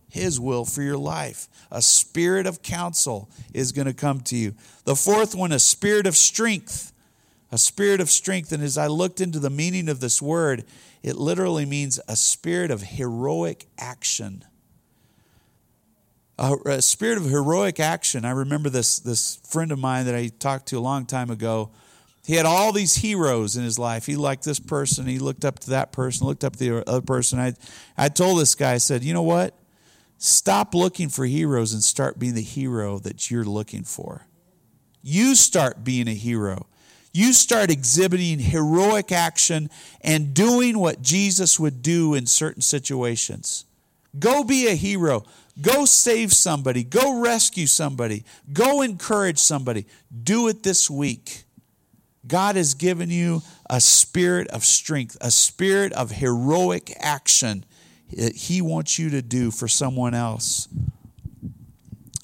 [0.09, 1.49] His will for your life.
[1.73, 4.55] A spirit of counsel is going to come to you.
[4.85, 6.93] The fourth one, a spirit of strength.
[7.51, 8.53] A spirit of strength.
[8.53, 10.65] And as I looked into the meaning of this word,
[11.03, 14.45] it literally means a spirit of heroic action
[16.43, 18.25] a, a, spirit of heroic action.
[18.25, 21.71] I remember this, this friend of mine that I talked to a long time ago.
[22.27, 24.07] He had all these heroes in his life.
[24.07, 25.07] He liked this person.
[25.07, 27.39] He looked up to that person, looked up to the other person.
[27.39, 27.55] I,
[27.97, 29.57] I told this guy, I said, you know what?
[30.19, 34.27] Stop looking for heroes and start being the hero that you're looking for.
[35.01, 36.67] You start being a hero.
[37.13, 39.69] You start exhibiting heroic action
[40.01, 43.65] and doing what Jesus would do in certain situations.
[44.19, 45.25] Go be a hero.
[45.61, 46.85] Go save somebody.
[46.85, 48.25] Go rescue somebody.
[48.53, 49.87] Go encourage somebody.
[50.23, 51.45] Do it this week.
[52.27, 57.65] God has given you a spirit of strength, a spirit of heroic action
[58.17, 60.69] that He wants you to do for someone else.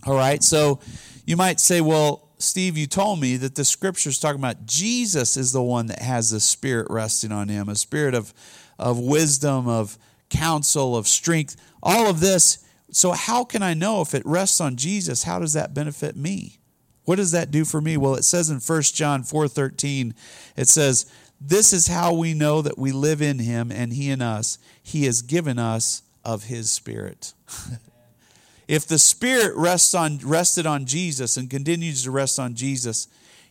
[0.06, 0.80] All right, so
[1.26, 5.36] you might say, well, Steve, you told me that the scripture is talking about Jesus
[5.36, 8.32] is the one that has the spirit resting on him, a spirit of,
[8.78, 9.98] of wisdom, of
[10.30, 11.56] counsel, of strength.
[11.82, 15.24] All of this so how can I know if it rests on Jesus?
[15.24, 16.58] How does that benefit me?
[17.04, 17.96] What does that do for me?
[17.96, 20.14] Well, it says in 1 John 4:13,
[20.56, 21.06] it says,
[21.40, 24.58] "This is how we know that we live in him and he in us.
[24.82, 27.34] He has given us of his spirit."
[28.68, 33.06] if the spirit rests on rested on Jesus and continues to rest on Jesus,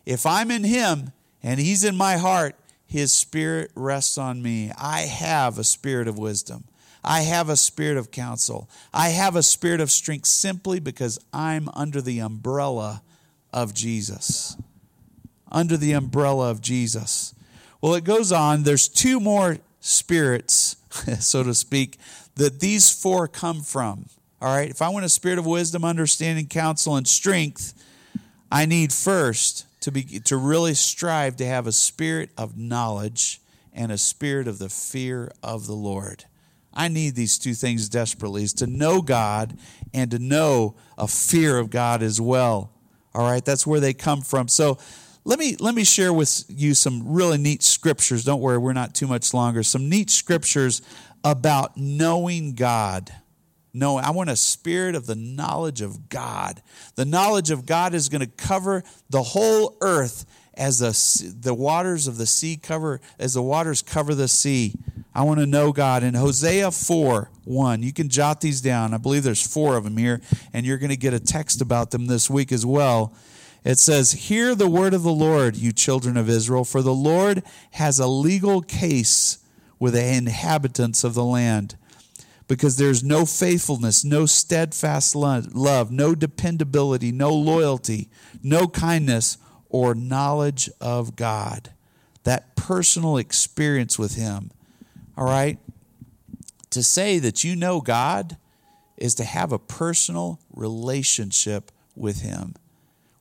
[0.06, 1.12] if I'm in him
[1.42, 2.56] and he's in my heart,
[2.88, 4.72] his spirit rests on me.
[4.78, 6.64] I have a spirit of wisdom.
[7.04, 8.68] I have a spirit of counsel.
[8.94, 13.02] I have a spirit of strength simply because I'm under the umbrella
[13.52, 14.56] of Jesus.
[15.52, 17.34] Under the umbrella of Jesus.
[17.82, 18.62] Well, it goes on.
[18.62, 20.76] There's two more spirits,
[21.20, 21.98] so to speak,
[22.36, 24.06] that these four come from.
[24.40, 24.70] All right.
[24.70, 27.74] If I want a spirit of wisdom, understanding, counsel, and strength,
[28.50, 33.40] I need first to be to really strive to have a spirit of knowledge
[33.72, 36.24] and a spirit of the fear of the Lord.
[36.74, 39.56] I need these two things desperately is to know God
[39.92, 42.72] and to know a fear of God as well.
[43.14, 44.48] All right, that's where they come from.
[44.48, 44.78] So
[45.24, 48.24] let me let me share with you some really neat scriptures.
[48.24, 49.62] Don't worry, we're not too much longer.
[49.62, 50.82] Some neat scriptures
[51.24, 53.12] about knowing God.
[53.74, 56.62] No, I want a spirit of the knowledge of God.
[56.94, 62.06] The knowledge of God is going to cover the whole earth as the, the waters
[62.06, 64.74] of the sea cover, as the waters cover the sea.
[65.14, 66.02] I want to know God.
[66.02, 68.92] In Hosea 4 1, you can jot these down.
[68.92, 70.20] I believe there's four of them here,
[70.52, 73.14] and you're going to get a text about them this week as well.
[73.64, 77.42] It says, Hear the word of the Lord, you children of Israel, for the Lord
[77.72, 79.38] has a legal case
[79.78, 81.76] with the inhabitants of the land
[82.48, 88.08] because there's no faithfulness, no steadfast love, no dependability, no loyalty,
[88.42, 89.36] no kindness,
[89.68, 91.70] or knowledge of God.
[92.24, 94.50] That personal experience with Him.
[95.16, 95.58] All right?
[96.70, 98.38] To say that you know God
[98.96, 102.54] is to have a personal relationship with Him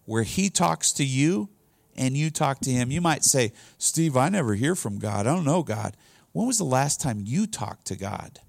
[0.06, 1.50] where He talks to you
[1.98, 2.92] and you talk to Him.
[2.92, 5.28] You might say, Steve, I never hear from God.
[5.28, 5.98] I don't know God.
[6.32, 8.40] When was the last time you talked to God?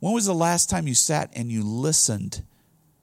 [0.00, 2.42] When was the last time you sat and you listened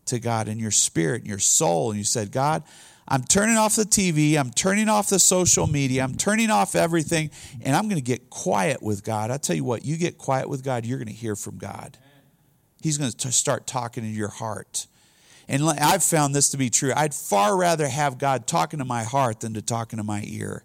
[0.06, 2.64] to God in your spirit, in your soul, and you said, God,
[3.08, 7.30] I'm turning off the TV, I'm turning off the social media, I'm turning off everything,
[7.62, 9.30] and I'm going to get quiet with God.
[9.30, 11.98] I tell you what, you get quiet with God, you're going to hear from God.
[12.82, 14.88] He's going to start talking in your heart.
[15.48, 16.94] And I've found this to be true.
[16.96, 20.64] I'd far rather have God talking to my heart than to talking to my ear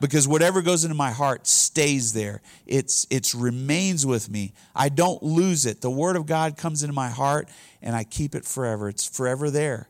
[0.00, 2.42] because whatever goes into my heart stays there.
[2.66, 4.52] It's it's remains with me.
[4.74, 5.80] I don't lose it.
[5.80, 7.48] The word of God comes into my heart
[7.82, 8.88] and I keep it forever.
[8.88, 9.88] It's forever there.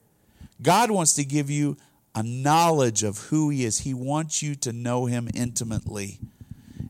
[0.63, 1.77] God wants to give you
[2.15, 3.81] a knowledge of who he is.
[3.81, 6.19] He wants you to know him intimately.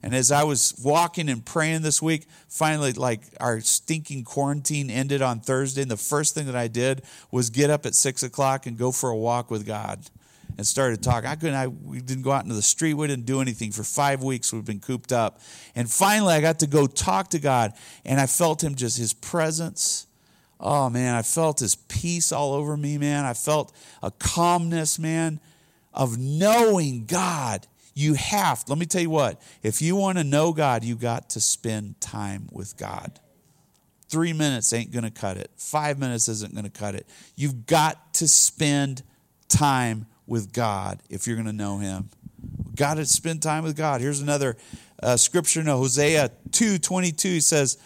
[0.03, 5.21] And as I was walking and praying this week, finally, like our stinking quarantine ended
[5.21, 7.03] on Thursday, and the first thing that I did
[7.33, 9.99] was get up at six o'clock and go for a walk with God
[10.57, 11.29] and started talking.
[11.29, 11.55] I couldn't.
[11.55, 12.95] I we didn't go out into the street.
[12.95, 14.53] We didn't do anything for five weeks.
[14.53, 15.41] We've been cooped up,
[15.75, 17.73] and finally, I got to go talk to God,
[18.05, 20.07] and I felt Him just His presence.
[20.59, 23.25] Oh man, I felt His peace all over me, man.
[23.25, 25.41] I felt a calmness, man,
[25.93, 27.67] of knowing God.
[27.95, 28.65] You have.
[28.69, 29.41] Let me tell you what.
[29.63, 33.21] If you want to know God, you got to spend time with God.
[34.09, 35.51] Three minutes ain't going to cut it.
[35.57, 37.09] Five minutes isn't going to cut it.
[37.37, 39.03] You've got to spend
[39.49, 42.11] time with God if you're going to know Him.
[42.75, 44.01] Got to spend time with God.
[44.01, 44.57] Here's another
[45.03, 47.29] uh, scripture in Hosea 2 22.
[47.29, 47.79] He says,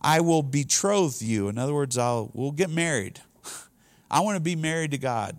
[0.00, 1.48] I will betroth you.
[1.48, 3.20] In other words, I'll, we'll get married.
[4.10, 5.36] I want to be married to God.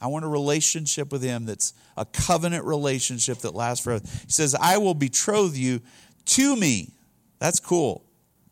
[0.00, 4.04] I want a relationship with Him that's a covenant relationship that lasts forever.
[4.04, 5.80] He says, I will betroth you
[6.26, 6.94] to me.
[7.38, 8.04] That's cool.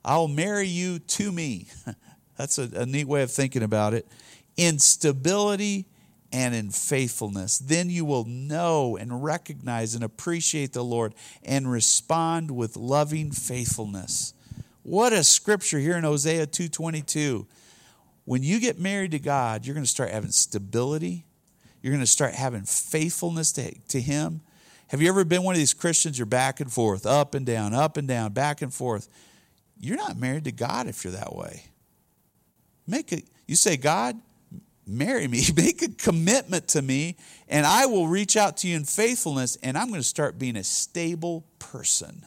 [0.04, 1.66] I'll marry you to me.
[2.38, 4.06] That's a, a neat way of thinking about it.
[4.56, 5.86] In stability
[6.32, 7.58] and in faithfulness.
[7.58, 14.34] Then you will know and recognize and appreciate the Lord and respond with loving faithfulness.
[14.82, 17.46] What a scripture here in Hosea 2:22.
[18.24, 21.24] When you get married to God, you're going to start having stability.
[21.80, 24.42] You're going to start having faithfulness to, to Him.
[24.88, 26.18] Have you ever been one of these Christians?
[26.18, 29.08] You're back and forth, up and down, up and down, back and forth.
[29.78, 31.64] You're not married to God if you're that way.
[32.86, 33.24] Make it.
[33.46, 34.16] You say, God,
[34.88, 37.16] marry me, make a commitment to me,
[37.48, 40.56] and I will reach out to you in faithfulness, and I'm going to start being
[40.56, 42.26] a stable person.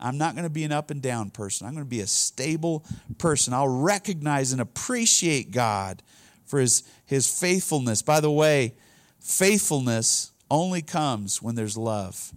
[0.00, 1.66] I'm not going to be an up and down person.
[1.66, 2.84] I'm going to be a stable
[3.18, 3.52] person.
[3.52, 6.02] I'll recognize and appreciate God
[6.46, 8.02] for his, his faithfulness.
[8.02, 8.74] By the way,
[9.18, 12.32] faithfulness only comes when there's love.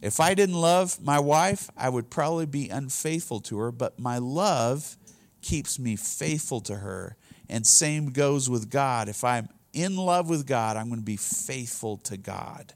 [0.00, 4.18] If I didn't love my wife, I would probably be unfaithful to her, but my
[4.18, 4.96] love
[5.42, 7.16] keeps me faithful to her.
[7.48, 9.08] And same goes with God.
[9.08, 12.74] If I'm in love with God, I'm going to be faithful to God.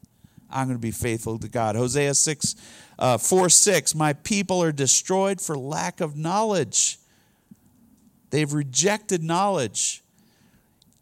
[0.50, 1.76] I'm going to be faithful to God.
[1.76, 2.54] Hosea 6,
[2.98, 6.98] uh, 4 6, my people are destroyed for lack of knowledge.
[8.30, 10.02] They've rejected knowledge.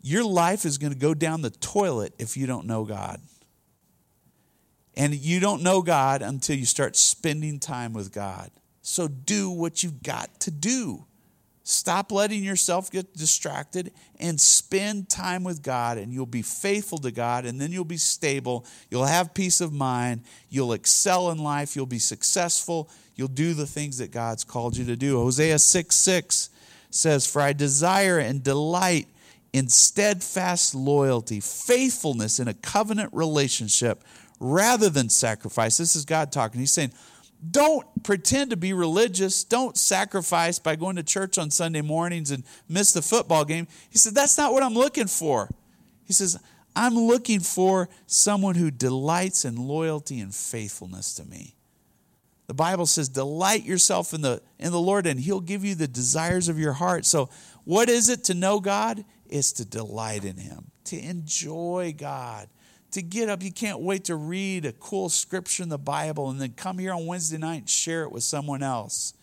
[0.02, 3.20] Your life is going to go down the toilet if you don't know God.
[4.96, 8.50] And you don't know God until you start spending time with God.
[8.82, 11.06] So do what you've got to do.
[11.62, 17.10] Stop letting yourself get distracted and spend time with God, and you'll be faithful to
[17.10, 18.64] God, and then you'll be stable.
[18.90, 20.22] You'll have peace of mind.
[20.48, 21.76] You'll excel in life.
[21.76, 22.90] You'll be successful.
[23.14, 25.18] You'll do the things that God's called you to do.
[25.18, 26.50] Hosea 6 6
[26.90, 29.08] says, For I desire and delight
[29.52, 34.02] in steadfast loyalty, faithfulness in a covenant relationship
[34.38, 35.76] rather than sacrifice.
[35.76, 36.60] This is God talking.
[36.60, 36.92] He's saying,
[37.48, 39.44] don't pretend to be religious.
[39.44, 43.66] Don't sacrifice by going to church on Sunday mornings and miss the football game.
[43.88, 45.48] He said, That's not what I'm looking for.
[46.04, 46.38] He says,
[46.76, 51.56] I'm looking for someone who delights in loyalty and faithfulness to me.
[52.46, 55.86] The Bible says, delight yourself in the, in the Lord, and He'll give you the
[55.86, 57.06] desires of your heart.
[57.06, 57.30] So,
[57.62, 59.04] what is it to know God?
[59.28, 62.48] Is to delight in Him, to enjoy God,
[62.92, 63.42] to get up.
[63.42, 66.92] You can't wait to read a cool scripture in the Bible and then come here
[66.92, 69.14] on Wednesday night and share it with someone else.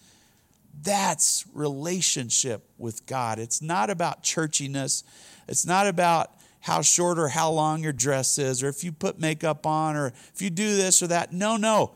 [0.84, 3.40] That's relationship with God.
[3.40, 5.04] It's not about churchiness.
[5.48, 9.20] It's not about how short or how long your dress is, or if you put
[9.20, 11.32] makeup on, or if you do this or that.
[11.32, 11.94] No, no.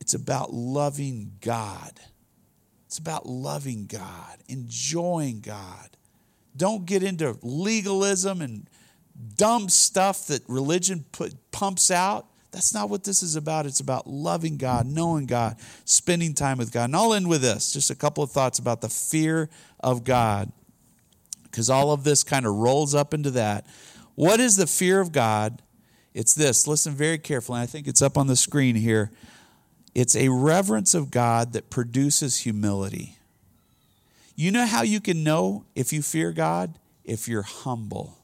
[0.00, 1.92] It's about loving God.
[2.86, 5.96] It's about loving God, enjoying God.
[6.56, 8.68] Don't get into legalism and
[9.36, 12.26] dumb stuff that religion put, pumps out.
[12.50, 13.64] That's not what this is about.
[13.64, 16.84] It's about loving God, knowing God, spending time with God.
[16.84, 19.48] And I'll end with this just a couple of thoughts about the fear
[19.80, 20.52] of God,
[21.44, 23.66] because all of this kind of rolls up into that.
[24.14, 25.62] What is the fear of God?
[26.12, 26.66] It's this.
[26.66, 27.60] Listen very carefully.
[27.60, 29.10] I think it's up on the screen here.
[29.94, 33.16] It's a reverence of God that produces humility.
[34.36, 36.78] You know how you can know if you fear God?
[37.04, 38.18] If you're humble.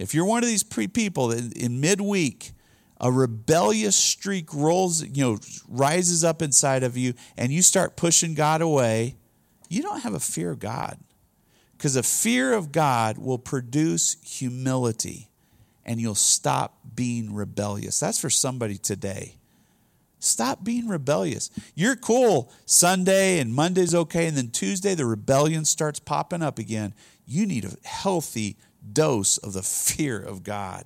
[0.00, 2.52] If you're one of these pre people that in midweek,
[3.00, 5.38] a rebellious streak rolls, you know,
[5.68, 9.16] rises up inside of you, and you start pushing God away,
[9.68, 10.98] you don't have a fear of God.
[11.76, 15.30] Because a fear of God will produce humility
[15.84, 17.98] and you'll stop being rebellious.
[17.98, 19.36] That's for somebody today.
[20.18, 21.50] Stop being rebellious.
[21.74, 26.94] You're cool Sunday and Monday's okay, and then Tuesday the rebellion starts popping up again.
[27.26, 28.58] You need a healthy
[28.92, 30.84] dose of the fear of God.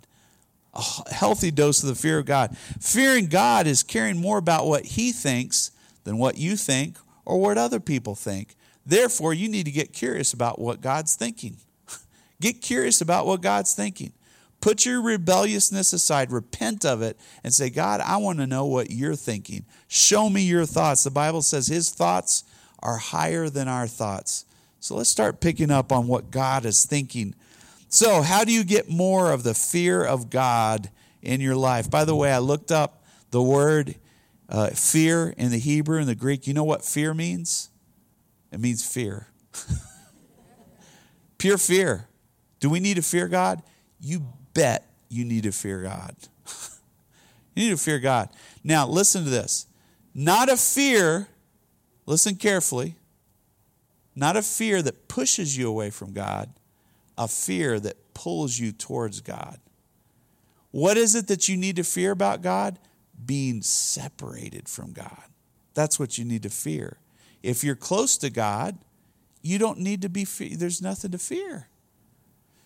[0.75, 2.57] A healthy dose of the fear of God.
[2.81, 5.71] Fearing God is caring more about what He thinks
[6.03, 8.57] than what you think or what other people think.
[8.85, 11.57] Therefore, you need to get curious about what God's thinking.
[12.41, 14.13] get curious about what God's thinking.
[14.61, 18.91] Put your rebelliousness aside, repent of it, and say, God, I want to know what
[18.91, 19.67] you're thinking.
[19.89, 21.05] Show me your thoughts.
[21.05, 22.45] The Bible says His thoughts
[22.79, 24.45] are higher than our thoughts.
[24.81, 27.35] So let's start picking up on what God is thinking
[27.95, 30.91] so, how do you get more of the fear of God
[31.23, 31.89] in your life?
[31.89, 33.95] By the way, I looked up the word
[34.49, 36.49] uh, fear in the Hebrew and the Greek.
[36.49, 37.71] You know what fear means?
[38.51, 39.29] It means fear.
[41.39, 42.09] Pure fear.
[42.59, 43.63] Do we need to fear God?
[44.01, 46.17] You bet you need to fear God.
[47.55, 48.29] you need to fear God.
[48.65, 49.69] Now, listen to this.
[50.13, 51.29] Not a fear,
[52.07, 52.97] listen carefully,
[54.17, 56.51] not a fear that pushes you away from God
[57.17, 59.59] a fear that pulls you towards God.
[60.71, 62.79] What is it that you need to fear about God?
[63.25, 65.23] Being separated from God.
[65.75, 66.99] That's what you need to fear.
[67.43, 68.79] If you're close to God,
[69.43, 71.69] you don't need to be, there's nothing to fear.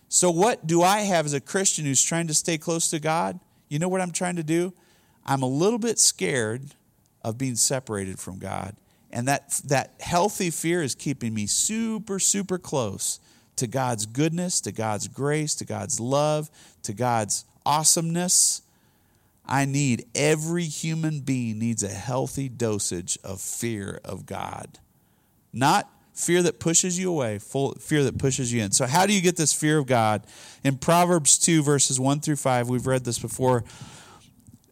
[0.07, 3.39] So, what do I have as a Christian who's trying to stay close to God?
[3.67, 4.73] You know what I'm trying to do?
[5.25, 6.63] I'm a little bit scared
[7.23, 8.75] of being separated from God.
[9.11, 13.19] And that, that healthy fear is keeping me super, super close
[13.59, 16.49] to God's goodness, to God's grace, to God's love,
[16.83, 18.61] to God's awesomeness.
[19.45, 24.79] I need every human being needs a healthy dosage of fear of God.
[25.51, 28.71] Not fear that pushes you away, full fear that pushes you in.
[28.71, 30.23] So how do you get this fear of God?
[30.63, 33.63] In Proverbs 2 verses 1 through 5, we've read this before.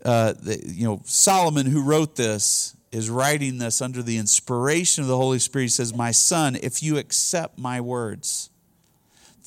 [0.06, 5.08] Uh, the, you know, Solomon who wrote this is writing this under the inspiration of
[5.10, 5.66] the Holy Spirit.
[5.66, 8.50] He says, "My son, if you accept my words,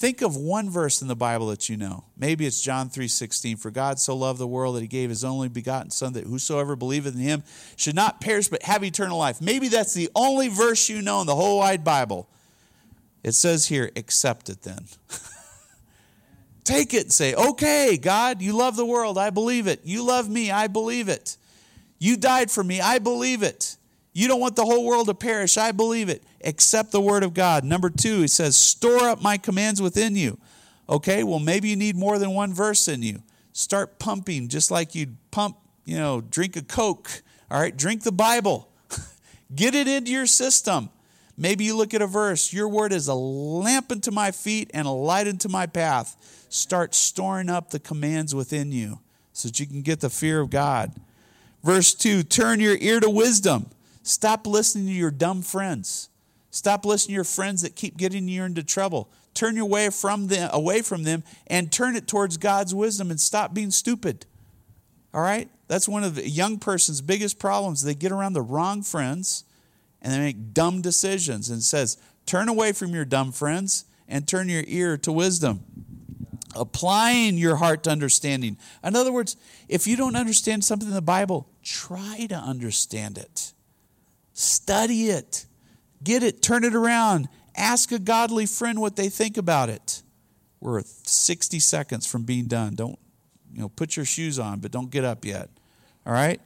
[0.01, 2.05] Think of one verse in the Bible that you know.
[2.17, 5.51] Maybe it's John 3:16, for God so loved the world that he gave his only
[5.51, 7.43] begotten son that whosoever believeth in him
[7.77, 9.43] should not perish but have eternal life.
[9.43, 12.31] Maybe that's the only verse you know in the whole wide Bible.
[13.23, 14.87] It says here, accept it then.
[16.65, 19.19] Take it and say, "Okay, God, you love the world.
[19.19, 19.83] I believe it.
[19.85, 20.51] You love me.
[20.51, 21.37] I believe it.
[21.99, 22.81] You died for me.
[22.81, 23.77] I believe it."
[24.13, 25.57] You don't want the whole world to perish.
[25.57, 26.25] I believe it.
[26.45, 27.65] Accept the word of God.
[27.65, 30.39] Number two, he says, store up my commands within you.
[30.89, 33.23] Okay, well, maybe you need more than one verse in you.
[33.53, 37.23] Start pumping just like you'd pump, you know, drink a Coke.
[37.51, 38.69] All right, drink the Bible.
[39.55, 40.91] Get it into your system.
[41.37, 44.87] Maybe you look at a verse, your word is a lamp unto my feet and
[44.87, 46.47] a light unto my path.
[46.51, 48.99] Start storing up the commands within you
[49.33, 50.93] so that you can get the fear of God.
[51.63, 53.71] Verse 2 Turn your ear to wisdom
[54.03, 56.09] Stop listening to your dumb friends.
[56.51, 59.09] Stop listening to your friends that keep getting you into trouble.
[59.35, 63.21] Turn your way from them, away from them and turn it towards God's wisdom and
[63.21, 64.27] stop being stupid.
[65.15, 65.49] All right?
[65.69, 67.83] That's one of the young person's biggest problems.
[67.83, 69.45] They get around the wrong friends
[70.03, 71.97] and they make dumb decisions and says,
[72.27, 75.63] "Turn away from your dumb friends and turn your ear to wisdom."
[76.57, 78.57] Applying your heart to understanding.
[78.83, 79.37] In other words,
[79.69, 83.53] if you don't understand something in the Bible, try to understand it.
[84.41, 85.45] Study it,
[86.03, 87.29] get it, turn it around.
[87.55, 90.03] Ask a godly friend what they think about it.
[90.61, 92.75] We're 60 seconds from being done.
[92.75, 92.99] Don't,
[93.53, 95.51] you know, put your shoes on, but don't get up yet.
[96.07, 96.41] All right?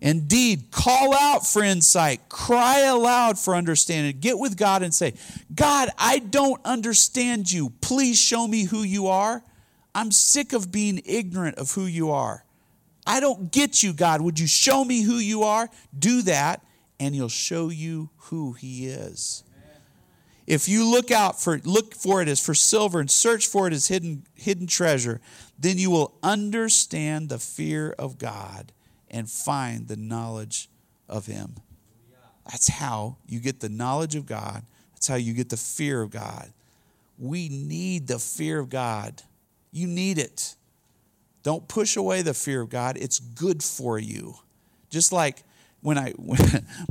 [0.00, 4.18] Indeed, call out for insight, cry aloud for understanding.
[4.18, 5.12] Get with God and say,
[5.54, 7.68] God, I don't understand you.
[7.82, 9.44] Please show me who you are.
[9.94, 12.46] I'm sick of being ignorant of who you are.
[13.06, 14.22] I don't get you, God.
[14.22, 15.68] Would you show me who you are?
[15.98, 16.62] Do that,
[16.98, 19.44] and He'll show you who He is.
[20.46, 23.72] If you look out for look for it as for silver and search for it
[23.72, 25.20] as hidden hidden treasure,
[25.58, 28.72] then you will understand the fear of God
[29.10, 30.68] and find the knowledge
[31.08, 31.56] of him.
[32.44, 34.62] That's how you get the knowledge of God.
[34.92, 36.52] That's how you get the fear of God.
[37.18, 39.22] We need the fear of God.
[39.72, 40.54] You need it.
[41.42, 42.96] Don't push away the fear of God.
[42.96, 44.36] It's good for you.
[44.90, 45.42] Just like
[45.80, 46.38] when I when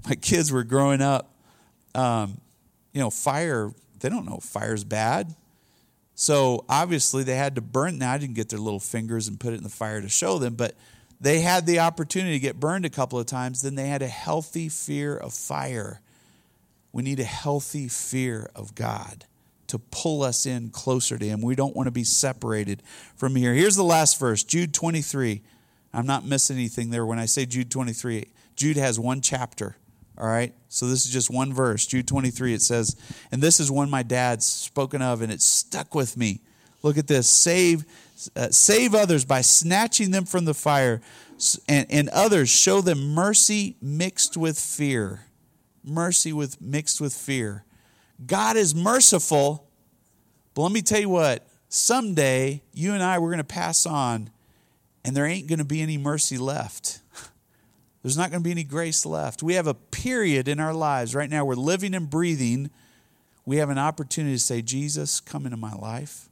[0.07, 1.33] my kids were growing up,
[1.93, 2.39] um,
[2.93, 5.35] you know, fire, they don't know fire's bad.
[6.15, 7.97] So obviously they had to burn.
[7.97, 10.39] Now I didn't get their little fingers and put it in the fire to show
[10.39, 10.75] them, but
[11.19, 13.61] they had the opportunity to get burned a couple of times.
[13.61, 16.01] Then they had a healthy fear of fire.
[16.93, 19.25] We need a healthy fear of God
[19.67, 21.41] to pull us in closer to Him.
[21.41, 22.83] We don't want to be separated
[23.15, 23.53] from here.
[23.53, 25.41] Here's the last verse, Jude 23.
[25.93, 28.27] I'm not missing anything there when I say Jude 23.
[28.55, 29.75] Jude has one chapter.
[30.17, 30.53] All right.
[30.69, 32.53] So this is just one verse, Jude 23.
[32.53, 32.95] It says,
[33.31, 36.41] and this is one my dad's spoken of, and it stuck with me.
[36.83, 37.85] Look at this: save,
[38.35, 41.01] uh, save others by snatching them from the fire,
[41.67, 45.25] and, and others show them mercy mixed with fear.
[45.83, 47.63] Mercy with mixed with fear.
[48.25, 49.67] God is merciful,
[50.53, 51.47] but let me tell you what.
[51.67, 54.29] Someday you and I we're going to pass on,
[55.03, 56.99] and there ain't going to be any mercy left.
[58.05, 59.41] There's not going to be any grace left.
[59.41, 61.43] We have a period in our lives right now.
[61.43, 62.69] We're living and breathing.
[63.47, 66.29] We have an opportunity to say, Jesus, come into my life.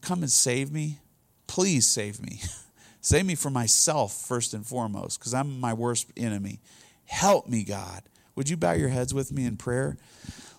[0.00, 0.98] Come and save me.
[1.46, 2.40] Please save me.
[3.00, 6.58] save me for myself, first and foremost, because I'm my worst enemy.
[7.04, 8.02] Help me, God.
[8.34, 9.96] Would you bow your heads with me in prayer?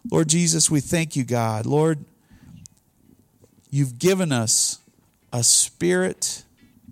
[0.10, 1.66] Lord Jesus, we thank you, God.
[1.66, 2.06] Lord,
[3.70, 4.80] you've given us
[5.34, 6.46] a spirit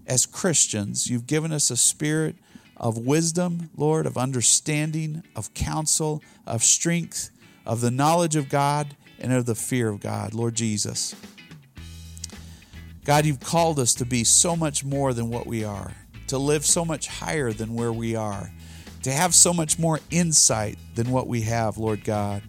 [0.05, 2.35] as Christians, you've given us a spirit
[2.79, 7.31] of wisdom, Lord, of understanding, of counsel, of strength,
[7.65, 11.15] of the knowledge of God, and of the fear of God, Lord Jesus.
[13.03, 15.93] God, you've called us to be so much more than what we are,
[16.27, 18.51] to live so much higher than where we are,
[19.03, 22.43] to have so much more insight than what we have, Lord God.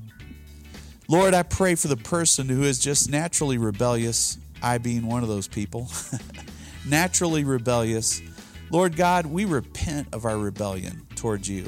[1.06, 5.28] Lord, I pray for the person who is just naturally rebellious, I being one of
[5.28, 5.88] those people,
[6.86, 8.20] naturally rebellious
[8.70, 11.66] Lord God, we repent of our rebellion towards you.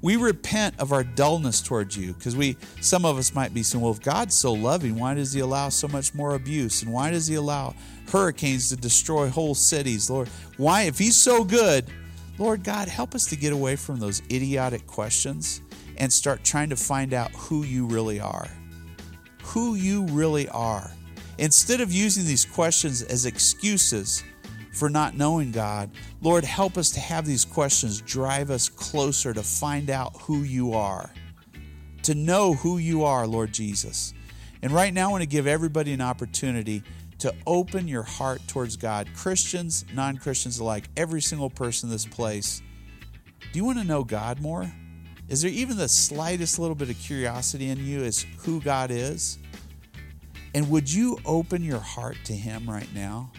[0.00, 3.82] We repent of our dullness towards you because we some of us might be saying,
[3.82, 6.82] well, if God's so loving, why does he allow so much more abuse?
[6.82, 7.74] And why does he allow
[8.08, 10.08] hurricanes to destroy whole cities?
[10.08, 11.86] Lord, why if he's so good,
[12.38, 15.62] Lord God, help us to get away from those idiotic questions
[15.96, 18.48] and start trying to find out who you really are.
[19.42, 20.92] Who you really are.
[21.38, 24.22] Instead of using these questions as excuses
[24.72, 25.90] for not knowing God.
[26.20, 30.74] Lord, help us to have these questions drive us closer to find out who you
[30.74, 31.10] are,
[32.02, 34.14] to know who you are, Lord Jesus.
[34.62, 36.82] And right now, I want to give everybody an opportunity
[37.18, 42.06] to open your heart towards God, Christians, non Christians alike, every single person in this
[42.06, 42.62] place.
[43.52, 44.70] Do you want to know God more?
[45.28, 49.38] Is there even the slightest little bit of curiosity in you as who God is?
[50.54, 53.30] And would you open your heart to Him right now?